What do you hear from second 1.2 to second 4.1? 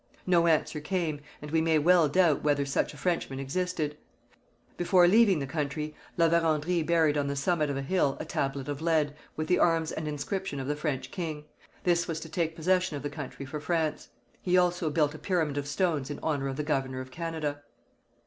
and we may well doubt whether such a Frenchman existed.